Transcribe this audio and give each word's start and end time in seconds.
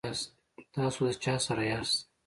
تاسو 0.73 1.01
چا 1.23 1.35
سره 1.45 1.63
یاست؟ 1.71 1.97